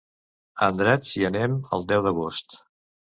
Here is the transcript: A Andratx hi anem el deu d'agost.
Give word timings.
A 0.61 0.61
Andratx 0.71 1.11
hi 1.19 1.27
anem 1.29 1.59
el 1.79 1.85
deu 1.93 2.07
d'agost. 2.09 2.59